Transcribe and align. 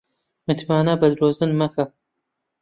متمانە 0.51 0.93
بە 1.01 1.07
درۆزن 1.13 1.51
مەکە 1.59 1.85